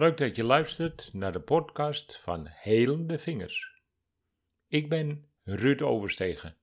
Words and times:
Leuk 0.00 0.16
dat 0.16 0.36
je 0.36 0.44
luistert 0.44 1.12
naar 1.12 1.32
de 1.32 1.40
podcast 1.40 2.20
van 2.20 2.46
Helende 2.46 3.18
Vingers. 3.18 3.82
Ik 4.66 4.88
ben 4.88 5.30
Ruud 5.42 5.82
Overstegen, 5.82 6.56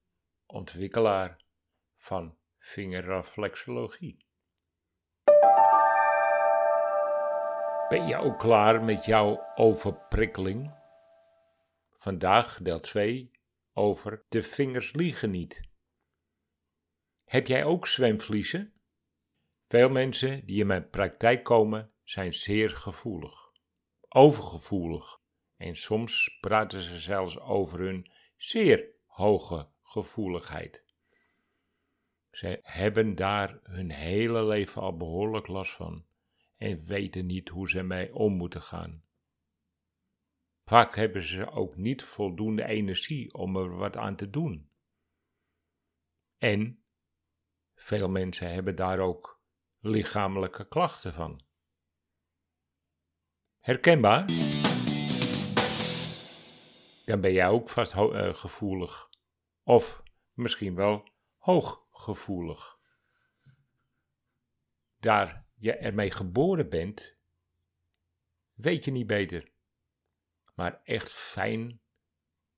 ontwikkelaar 0.46 1.44
van 1.96 2.38
vingerreflexologie. 2.58 4.26
Ben 7.90 8.08
je 8.08 8.16
ook 8.18 8.40
klaar 8.40 8.84
met 8.84 9.06
jouw 9.06 9.52
overprikkeling? 9.56 10.74
Vandaag 11.90 12.62
deel 12.62 12.80
2 12.80 13.32
over 13.74 14.26
de 14.30 14.44
vingers 14.44 14.94
liegen 14.94 15.30
niet. 15.30 15.70
Heb 17.24 17.48
jij 17.48 17.64
ook 17.64 17.88
zwemvliezen? 17.88 18.74
Veel 19.68 19.90
mensen 19.90 20.46
die 20.46 20.60
in 20.60 20.68
mijn 20.68 20.90
praktijk 20.90 21.44
komen 21.44 21.92
zijn 22.10 22.34
zeer 22.34 22.70
gevoelig, 22.70 23.52
overgevoelig 24.08 25.22
en 25.58 25.76
soms 25.76 26.38
praten 26.40 26.82
ze 26.82 27.00
zelfs 27.00 27.40
over 27.40 27.80
hun 27.80 28.12
zeer 28.36 28.90
hoge 29.06 29.70
gevoeligheid. 29.82 30.86
Ze 32.32 32.60
hebben 32.62 33.16
daar 33.16 33.60
hun 33.64 33.92
hele 33.92 34.46
leven 34.46 34.82
al 34.82 34.98
behoorlijk 34.98 35.48
last 35.48 35.74
van 35.74 36.06
en 36.58 36.86
weten 36.86 37.26
niet 37.26 37.50
hoe 37.50 37.70
ze 37.70 37.84
mee 37.84 38.16
om 38.16 38.34
moeten 38.34 38.62
gaan. 38.62 39.04
Vaak 40.66 40.96
hebben 40.96 41.24
ze 41.24 41.52
ook 41.52 41.76
niet 41.76 42.04
voldoende 42.04 42.66
energie 42.66 43.34
om 43.34 43.56
er 43.56 43.76
wat 43.76 43.98
aan 43.98 44.16
te 44.16 44.30
doen. 44.30 44.72
En 46.38 46.84
veel 47.76 48.10
mensen 48.10 48.54
hebben 48.54 48.76
daar 48.76 49.00
ook 49.00 49.42
lichamelijke 49.80 50.68
klachten 50.68 51.14
van. 51.14 51.47
Herkenbaar? 53.68 54.26
Dan 57.06 57.22
ben 57.22 57.34
jij 57.34 57.48
ook 57.48 57.70
vast 57.70 57.96
uh, 57.96 58.34
gevoelig. 58.34 59.10
Of 59.64 60.04
misschien 60.34 60.76
wel 60.76 61.04
hooggevoelig. 61.38 62.80
Daar 65.00 65.48
je 65.56 65.74
ermee 65.74 66.12
geboren 66.12 66.70
bent, 66.70 67.18
weet 68.54 68.86
je 68.86 68.92
niet 68.92 69.08
beter. 69.08 69.52
Maar 70.56 70.82
echt 70.84 71.12
fijn 71.12 71.82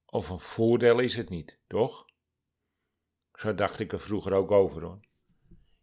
of 0.05 0.29
een 0.29 0.39
voordeel 0.39 0.99
is 0.99 1.15
het 1.15 1.29
niet, 1.29 1.61
toch? 1.67 2.05
Zo 3.33 3.55
dacht 3.55 3.79
ik 3.79 3.91
er 3.91 3.99
vroeger 3.99 4.33
ook 4.33 4.51
over 4.51 4.81
hoor. 4.81 4.99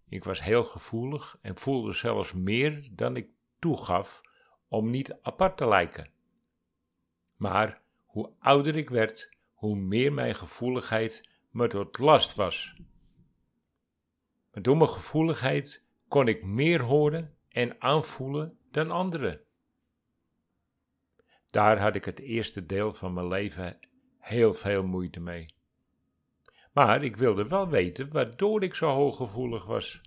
Ik 0.08 0.24
was 0.24 0.42
heel 0.42 0.64
gevoelig 0.64 1.38
en 1.40 1.56
voelde 1.56 1.92
zelfs 1.92 2.32
meer 2.32 2.88
dan 2.92 3.16
ik 3.16 3.28
toegaf 3.58 4.20
om 4.68 4.90
niet 4.90 5.18
apart 5.22 5.56
te 5.56 5.68
lijken. 5.68 6.10
Maar 7.36 7.82
hoe 8.04 8.32
ouder 8.38 8.76
ik 8.76 8.90
werd, 8.90 9.36
hoe 9.52 9.76
meer 9.76 10.12
mijn 10.12 10.34
gevoeligheid 10.34 11.28
me 11.50 11.68
tot 11.68 11.98
last 11.98 12.34
was. 12.34 12.76
Door 14.50 14.76
mijn 14.76 14.90
gevoeligheid 14.90 15.82
kon 16.08 16.28
ik 16.28 16.44
meer 16.44 16.82
horen 16.82 17.36
en 17.48 17.80
aanvoelen 17.80 18.58
dan 18.70 18.90
anderen. 18.90 19.40
Daar 21.50 21.78
had 21.80 21.94
ik 21.94 22.04
het 22.04 22.18
eerste 22.18 22.66
deel 22.66 22.94
van 22.94 23.12
mijn 23.12 23.28
leven 23.28 23.78
heel 24.18 24.54
veel 24.54 24.86
moeite 24.86 25.20
mee. 25.20 25.54
Maar 26.72 27.04
ik 27.04 27.16
wilde 27.16 27.48
wel 27.48 27.68
weten 27.68 28.12
waardoor 28.12 28.62
ik 28.62 28.74
zo 28.74 28.88
hooggevoelig 28.88 29.64
was. 29.64 30.00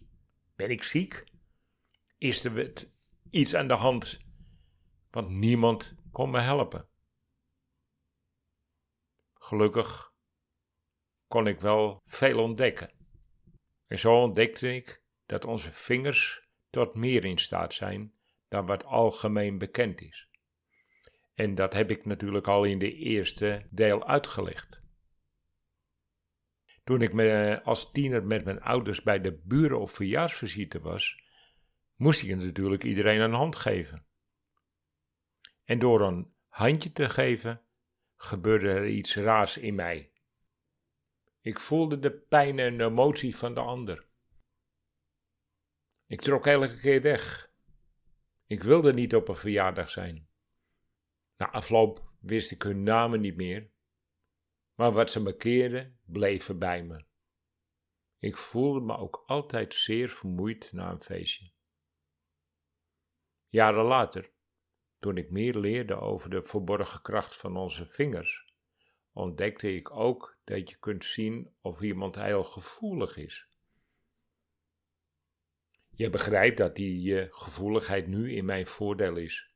Ben 0.56 0.70
ik 0.70 0.84
ziek? 0.84 1.24
Is 2.18 2.44
er 2.44 2.74
iets 3.30 3.56
aan 3.56 3.68
de 3.68 3.74
hand 3.74 4.20
want 5.10 5.30
niemand 5.30 5.94
kon 6.12 6.30
me 6.30 6.40
helpen. 6.40 6.88
Gelukkig 9.34 10.14
kon 11.28 11.48
ik 11.48 11.60
wel 11.60 12.02
veel 12.06 12.44
ontdekken. 12.44 12.92
En 13.88 14.00
zo 14.00 14.22
ontdekte 14.22 14.76
ik 14.76 15.02
dat 15.26 15.46
onze 15.46 15.72
vingers 15.72 16.48
tot 16.70 16.96
meer 16.96 17.26
in 17.26 17.38
staat 17.38 17.74
zijn 17.74 18.14
dan 18.48 18.66
wat 18.66 18.86
algemeen 18.86 19.58
bekend 19.58 20.02
is. 20.02 20.30
En 21.34 21.56
dat 21.56 21.74
heb 21.74 21.92
ik 21.92 22.06
natuurlijk 22.06 22.48
al 22.48 22.64
in 22.64 22.80
de 22.80 22.94
eerste 22.94 23.68
deel 23.70 24.08
uitgelegd. 24.08 24.80
Toen 26.84 27.02
ik 27.02 27.14
als 27.64 27.92
tiener 27.92 28.26
met 28.26 28.46
mijn 28.46 28.62
ouders 28.62 29.02
bij 29.02 29.22
de 29.22 29.42
buren 29.44 29.80
op 29.80 29.90
verjaarsvisite 29.90 30.80
was, 30.80 31.24
moest 31.96 32.24
ik 32.24 32.36
natuurlijk 32.36 32.84
iedereen 32.84 33.22
een 33.22 33.34
hand 33.34 33.56
geven. 33.56 34.09
En 35.70 35.80
door 35.80 36.02
een 36.02 36.34
handje 36.48 36.92
te 36.92 37.10
geven, 37.10 37.62
gebeurde 38.16 38.70
er 38.70 38.88
iets 38.88 39.16
raars 39.16 39.58
in 39.58 39.76
mij. 39.76 40.12
Ik 41.42 41.60
voelde 41.60 42.00
de 42.00 42.12
pijn 42.12 42.60
en 42.60 42.78
de 42.78 42.84
emotie 42.84 43.36
van 43.36 43.54
de 43.54 43.60
ander. 43.60 44.08
Ik 46.06 46.22
trok 46.22 46.48
elke 46.48 46.78
keer 46.78 47.02
weg. 47.02 47.54
Ik 48.46 48.64
wilde 48.64 48.94
niet 48.94 49.16
op 49.16 49.28
een 49.28 49.36
verjaardag 49.36 49.90
zijn. 49.90 50.30
Na 51.38 51.52
afloop 51.52 52.12
wist 52.20 52.52
ik 52.52 52.62
hun 52.62 52.84
namen 52.84 53.22
niet 53.22 53.36
meer, 53.36 53.72
maar 54.76 54.92
wat 54.92 55.12
ze 55.12 55.22
me 55.22 55.36
keerden, 55.36 56.00
bleven 56.06 56.60
bij 56.60 56.84
me. 56.84 57.06
Ik 58.18 58.38
voelde 58.38 58.80
me 58.80 58.98
ook 58.98 59.24
altijd 59.26 59.74
zeer 59.74 60.10
vermoeid 60.10 60.72
na 60.72 60.92
een 60.92 61.02
feestje. 61.02 61.52
Jaren 63.48 63.86
later 63.86 64.38
toen 65.00 65.18
ik 65.18 65.30
meer 65.30 65.56
leerde 65.56 65.96
over 65.96 66.30
de 66.30 66.44
verborgen 66.44 67.02
kracht 67.02 67.36
van 67.36 67.58
onze 67.58 67.86
vingers, 67.86 68.54
ontdekte 69.14 69.74
ik 69.74 69.92
ook 69.92 70.38
dat 70.44 70.70
je 70.70 70.78
kunt 70.80 71.06
zien 71.06 71.56
of 71.62 71.82
iemand 71.82 72.16
heel 72.16 72.44
gevoelig 72.44 73.18
is. 73.18 73.48
Je 75.90 76.10
begrijpt 76.10 76.58
dat 76.58 76.76
die 76.76 77.28
gevoeligheid 77.32 78.08
nu 78.08 78.36
in 78.36 78.46
mijn 78.46 78.68
voordeel 78.68 79.16
is. 79.16 79.54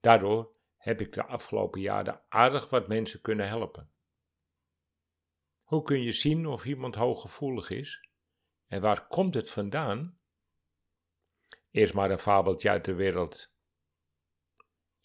Daardoor 0.00 0.54
heb 0.76 1.00
ik 1.00 1.12
de 1.12 1.24
afgelopen 1.24 1.80
jaren 1.80 2.22
aardig 2.28 2.70
wat 2.70 2.88
mensen 2.88 3.20
kunnen 3.20 3.48
helpen. 3.48 3.90
Hoe 5.64 5.82
kun 5.82 6.02
je 6.02 6.12
zien 6.12 6.46
of 6.46 6.64
iemand 6.64 6.94
hooggevoelig 6.94 7.70
is? 7.70 8.08
En 8.66 8.80
waar 8.80 9.06
komt 9.06 9.34
het 9.34 9.50
vandaan? 9.50 10.18
Eerst 11.70 11.94
maar 11.94 12.10
een 12.10 12.18
fabeltje 12.18 12.70
uit 12.70 12.84
de 12.84 12.94
wereld 12.94 13.55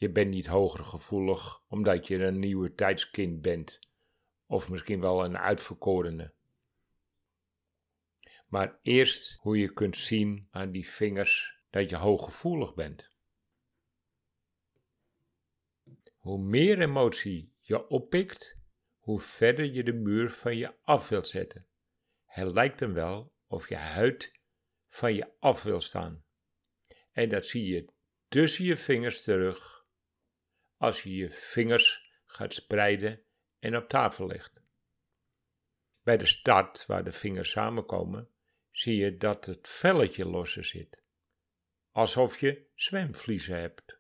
je 0.02 0.10
bent 0.10 0.30
niet 0.30 0.48
hoger 0.48 0.86
gevoelig 0.86 1.64
omdat 1.68 2.08
je 2.08 2.24
een 2.24 2.40
nieuwe 2.40 2.74
tijdskind 2.74 3.42
bent, 3.42 3.80
of 4.46 4.70
misschien 4.70 5.00
wel 5.00 5.24
een 5.24 5.38
uitverkorene. 5.38 6.34
Maar 8.48 8.80
eerst 8.82 9.38
hoe 9.40 9.58
je 9.58 9.74
kunt 9.74 9.98
zien 9.98 10.48
aan 10.52 10.72
die 10.72 10.90
vingers 10.90 11.60
dat 11.70 11.90
je 11.90 11.96
hooggevoelig 11.96 12.74
bent. 12.74 13.10
Hoe 16.18 16.40
meer 16.40 16.80
emotie 16.80 17.54
je 17.60 17.88
oppikt, 17.88 18.60
hoe 19.00 19.20
verder 19.20 19.66
je 19.66 19.84
de 19.84 19.94
muur 19.94 20.30
van 20.30 20.58
je 20.58 20.76
af 20.84 21.10
wilt 21.10 21.28
zetten. 21.28 21.68
Het 22.26 22.54
lijkt 22.54 22.80
hem 22.80 22.94
wel 22.94 23.34
of 23.48 23.70
je 23.70 23.76
huid 23.76 24.40
van 24.88 25.14
je 25.14 25.34
af 25.40 25.64
wil 25.64 25.82
staan. 25.82 26.24
En 27.12 27.30
dat 27.30 27.46
zie 27.46 27.66
je 27.74 27.86
tussen 28.28 28.66
je 28.66 28.78
vingers 28.78 29.24
terug 29.24 29.81
als 30.82 31.04
je 31.04 31.16
je 31.16 31.30
vingers 31.30 32.12
gaat 32.26 32.54
spreiden 32.54 33.22
en 33.60 33.78
op 33.78 33.90
tafel 33.90 34.28
legt. 34.28 34.62
Bij 36.04 36.18
de 36.18 36.26
start, 36.26 36.86
waar 36.86 37.04
de 37.04 37.12
vingers 37.12 37.50
samenkomen, 37.50 38.30
zie 38.72 38.96
je 38.96 39.18
dat 39.18 39.46
het 39.46 39.68
velletje 39.68 40.26
losser 40.26 40.66
zit, 40.66 41.04
alsof 41.92 42.40
je 42.40 42.66
zwemvliezen 42.76 43.60
hebt. 43.60 44.00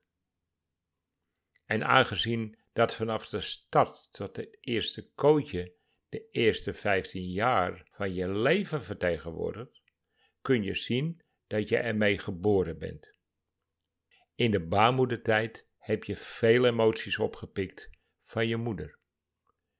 En 1.66 1.85
aangezien 1.85 2.58
dat 2.73 2.96
vanaf 2.96 3.29
de 3.29 3.41
start 3.41 4.14
tot 4.14 4.35
het 4.35 4.58
eerste 4.59 5.09
kootje 5.09 5.73
de 6.09 6.29
eerste 6.29 6.73
15 6.73 7.32
jaar 7.32 7.88
van 7.91 8.14
je 8.14 8.29
leven 8.29 8.84
vertegenwoordigt, 8.84 9.82
kun 10.41 10.64
je 10.64 10.76
zien 10.76 11.22
dat 11.47 11.70
je 11.70 11.78
ermee 11.78 12.17
geboren 12.17 12.78
bent. 12.78 13.17
In 14.35 14.52
de 14.52 14.59
baarmoedertijd 14.59 15.70
heb 15.82 16.04
je 16.04 16.16
veel 16.16 16.66
emoties 16.66 17.18
opgepikt 17.18 17.90
van 18.20 18.48
je 18.48 18.58
moeder. 18.58 19.00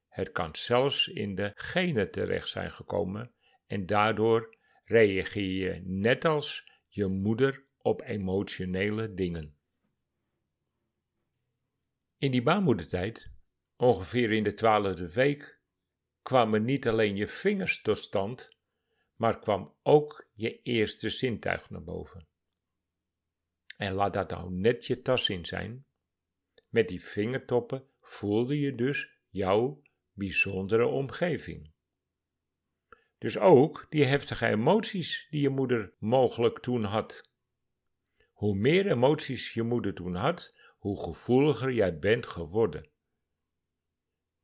Het 0.08 0.32
kan 0.32 0.56
zelfs 0.56 1.08
in 1.08 1.36
de 1.36 1.52
genen 1.56 2.12
terecht 2.12 2.50
zijn 2.50 2.72
gekomen 2.72 3.34
en 3.66 3.86
daardoor 3.86 4.58
reageer 4.84 5.74
je 5.74 5.82
net 5.84 6.26
als 6.26 6.72
je 6.88 7.08
moeder 7.08 7.66
op 7.78 8.02
emotionele 8.02 9.14
dingen. 9.14 9.58
In 12.18 12.32
die 12.32 12.44
baarmoedertijd, 12.44 13.32
ongeveer 13.76 14.32
in 14.32 14.44
de 14.44 14.54
twaalfde 14.54 15.12
week, 15.12 15.62
kwamen 16.22 16.64
niet 16.64 16.88
alleen 16.88 17.16
je 17.16 17.28
vingers 17.28 17.82
tot 17.82 17.98
stand, 17.98 18.50
maar 19.16 19.40
kwam 19.40 19.76
ook 19.84 20.30
je 20.34 20.62
eerste 20.62 21.10
zintuig 21.10 21.70
naar 21.70 21.84
boven. 21.84 22.28
En 23.78 23.94
laat 23.94 24.14
dat 24.14 24.30
nou 24.30 24.54
net 24.54 24.86
je 24.86 25.02
tas 25.02 25.30
in 25.30 25.46
zijn. 25.46 25.86
Met 26.72 26.88
die 26.88 27.04
vingertoppen 27.04 27.88
voelde 28.00 28.60
je 28.60 28.76
dus 28.76 29.20
jouw 29.30 29.82
bijzondere 30.14 30.86
omgeving. 30.86 31.72
Dus 33.18 33.38
ook 33.38 33.86
die 33.90 34.04
heftige 34.04 34.46
emoties 34.48 35.28
die 35.30 35.42
je 35.42 35.50
moeder 35.50 35.94
mogelijk 36.00 36.60
toen 36.60 36.84
had. 36.84 37.30
Hoe 38.32 38.56
meer 38.56 38.88
emoties 38.88 39.54
je 39.54 39.64
moeder 39.64 39.94
toen 39.94 40.16
had, 40.16 40.56
hoe 40.78 41.04
gevoeliger 41.04 41.72
jij 41.72 42.00
bent 42.00 42.26
geworden. 42.26 42.90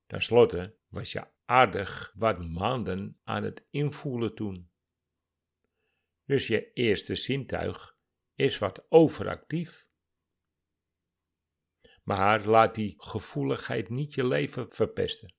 Ten 0.06 0.22
slotte 0.22 0.78
was 0.88 1.12
je 1.12 1.28
aardig 1.46 2.14
wat 2.16 2.50
maanden 2.50 3.20
aan 3.24 3.44
het 3.44 3.66
invoelen 3.70 4.36
toen. 4.36 4.72
Dus 6.26 6.48
je 6.48 6.74
eerste 6.74 7.16
zintuig 7.16 7.98
is 8.36 8.58
wat 8.58 8.86
overactief. 8.90 9.87
Maar 12.08 12.46
laat 12.46 12.76
die 12.76 12.94
gevoeligheid 12.98 13.90
niet 13.90 14.14
je 14.14 14.26
leven 14.26 14.72
verpesten, 14.72 15.34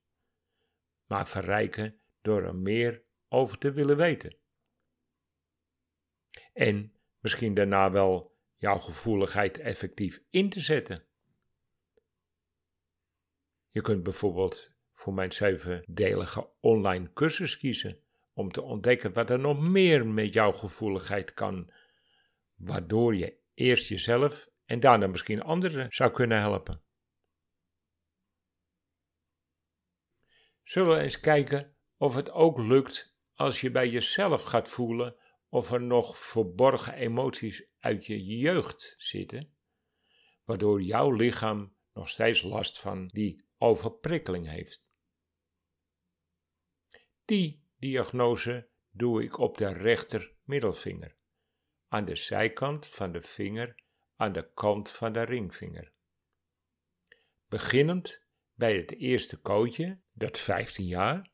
maar 1.06 1.29
verrijken 1.29 2.00
door 2.20 2.43
er 2.43 2.55
meer 2.55 3.05
over 3.29 3.59
te 3.59 3.73
willen 3.73 3.97
weten. 3.97 4.37
En 6.53 6.94
misschien 7.19 7.55
daarna 7.55 7.91
wel 7.91 8.37
jouw 8.56 8.79
gevoeligheid 8.79 9.59
effectief 9.59 10.23
in 10.31 10.49
te 10.49 10.61
zetten. 10.61 11.05
Je 13.70 13.81
kunt 13.81 14.03
bijvoorbeeld 14.03 14.75
voor 14.93 15.15
mijn 15.15 15.32
zevendelige 15.32 16.49
online 16.61 17.12
cursus 17.12 17.59
kiezen 17.59 18.00
om 18.32 18.53
te 18.53 18.62
ontdekken 18.62 19.12
wat 19.12 19.31
er 19.31 19.38
nog 19.38 19.61
meer 19.61 20.06
met 20.06 20.32
jouw 20.32 20.53
gevoeligheid 20.53 21.35
kan, 21.35 21.73
waardoor 22.55 23.17
je 23.17 23.38
eerst 23.55 23.88
jezelf 23.88 24.49
en 24.69 24.81
daarna 24.81 25.06
misschien 25.06 25.43
anderen 25.43 25.93
zou 25.93 26.11
kunnen 26.11 26.38
helpen. 26.38 26.82
Zullen 30.62 30.97
we 30.97 31.03
eens 31.03 31.20
kijken 31.20 31.76
of 31.97 32.15
het 32.15 32.31
ook 32.31 32.59
lukt 32.59 33.17
als 33.35 33.61
je 33.61 33.70
bij 33.70 33.88
jezelf 33.88 34.43
gaat 34.43 34.69
voelen 34.69 35.17
of 35.49 35.73
er 35.73 35.82
nog 35.82 36.19
verborgen 36.19 36.94
emoties 36.94 37.67
uit 37.79 38.06
je 38.06 38.25
jeugd 38.25 38.94
zitten, 38.97 39.56
waardoor 40.44 40.82
jouw 40.82 41.11
lichaam 41.11 41.76
nog 41.93 42.09
steeds 42.09 42.43
last 42.43 42.79
van 42.79 43.06
die 43.06 43.49
overprikkeling 43.59 44.49
heeft. 44.49 44.85
Die 47.25 47.65
diagnose 47.79 48.69
doe 48.91 49.23
ik 49.23 49.38
op 49.38 49.59
de 49.59 49.73
rechter 49.73 50.35
middelvinger, 50.43 51.17
aan 51.88 52.05
de 52.05 52.15
zijkant 52.15 52.87
van 52.87 53.12
de 53.12 53.20
vinger, 53.20 53.87
aan 54.19 54.32
de 54.32 54.50
kant 54.55 54.91
van 54.91 55.12
de 55.12 55.23
ringvinger. 55.23 55.93
Beginnend 57.49 58.23
bij 58.55 58.76
het 58.76 58.97
eerste 58.97 59.37
kootje, 59.37 60.00
dat 60.12 60.38
15 60.38 60.87
jaar, 60.87 61.31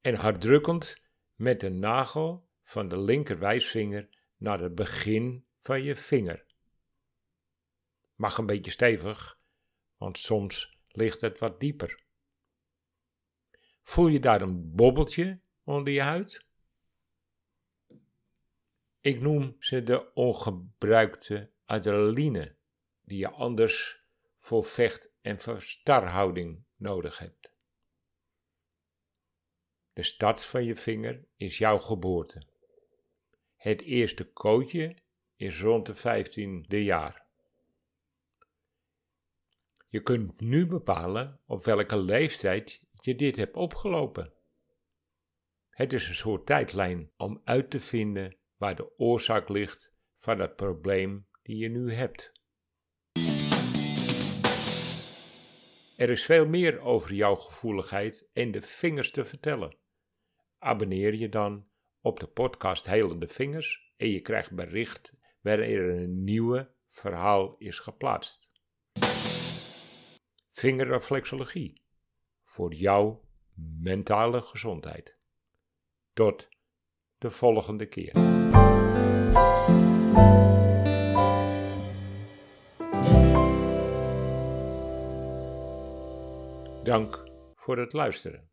en 0.00 0.14
harddrukkend 0.14 1.02
met 1.34 1.60
de 1.60 1.70
nagel 1.70 2.48
van 2.62 2.88
de 2.88 2.98
linkerwijsvinger 2.98 4.08
naar 4.36 4.60
het 4.60 4.74
begin 4.74 5.46
van 5.58 5.82
je 5.82 5.96
vinger. 5.96 6.46
Mag 8.14 8.38
een 8.38 8.46
beetje 8.46 8.70
stevig, 8.70 9.38
want 9.96 10.18
soms 10.18 10.78
ligt 10.88 11.20
het 11.20 11.38
wat 11.38 11.60
dieper. 11.60 12.04
Voel 13.82 14.06
je 14.06 14.20
daar 14.20 14.42
een 14.42 14.74
bobbeltje 14.74 15.40
onder 15.62 15.92
je 15.92 16.02
huid? 16.02 16.46
Ik 19.02 19.20
noem 19.20 19.56
ze 19.58 19.82
de 19.82 20.12
ongebruikte 20.14 21.50
adrenaline, 21.64 22.54
die 23.04 23.18
je 23.18 23.30
anders 23.30 24.02
voor 24.36 24.64
vecht- 24.64 25.12
en 25.20 25.38
verstarhouding 25.38 26.64
nodig 26.76 27.18
hebt. 27.18 27.54
De 29.92 30.02
start 30.02 30.44
van 30.44 30.64
je 30.64 30.74
vinger 30.74 31.24
is 31.36 31.58
jouw 31.58 31.78
geboorte. 31.78 32.42
Het 33.56 33.82
eerste 33.82 34.32
kootje 34.32 34.96
is 35.36 35.60
rond 35.60 35.86
de 35.86 35.94
15e 35.94 36.76
jaar. 36.76 37.26
Je 39.88 40.02
kunt 40.02 40.40
nu 40.40 40.66
bepalen 40.66 41.40
op 41.46 41.64
welke 41.64 41.98
leeftijd 41.98 42.84
je 43.00 43.14
dit 43.14 43.36
hebt 43.36 43.56
opgelopen. 43.56 44.32
Het 45.68 45.92
is 45.92 46.08
een 46.08 46.14
soort 46.14 46.46
tijdlijn 46.46 47.10
om 47.16 47.40
uit 47.44 47.70
te 47.70 47.80
vinden 47.80 48.40
waar 48.62 48.76
de 48.76 48.98
oorzaak 48.98 49.48
ligt 49.48 49.92
van 50.14 50.40
het 50.40 50.56
probleem 50.56 51.26
die 51.42 51.56
je 51.56 51.68
nu 51.68 51.92
hebt. 51.92 52.32
Er 55.96 56.10
is 56.10 56.24
veel 56.24 56.46
meer 56.46 56.80
over 56.80 57.14
jouw 57.14 57.34
gevoeligheid 57.34 58.28
en 58.32 58.50
de 58.50 58.62
vingers 58.62 59.10
te 59.10 59.24
vertellen. 59.24 59.76
Abonneer 60.58 61.14
je 61.14 61.28
dan 61.28 61.66
op 62.00 62.20
de 62.20 62.26
podcast 62.26 62.86
Helende 62.86 63.26
Vingers 63.26 63.92
en 63.96 64.08
je 64.08 64.20
krijgt 64.20 64.54
bericht 64.54 65.14
wanneer 65.40 65.80
er 65.80 66.02
een 66.02 66.24
nieuwe 66.24 66.74
verhaal 66.88 67.56
is 67.58 67.78
geplaatst. 67.78 68.50
Vingerreflexologie 70.50 71.82
voor 72.44 72.74
jouw 72.74 73.24
mentale 73.80 74.40
gezondheid. 74.40 75.18
Tot 76.12 76.48
de 77.22 77.30
volgende 77.30 77.86
keer. 77.86 78.12
Dank 86.82 87.24
voor 87.54 87.78
het 87.78 87.92
luisteren. 87.92 88.51